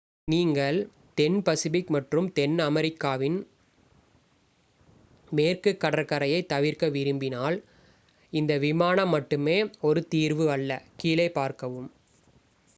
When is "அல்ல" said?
10.51-10.71